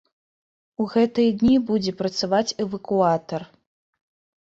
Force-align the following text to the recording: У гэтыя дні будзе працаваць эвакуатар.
У 0.83 0.87
гэтыя 0.93 1.35
дні 1.43 1.55
будзе 1.69 1.91
працаваць 2.01 2.55
эвакуатар. 2.67 3.41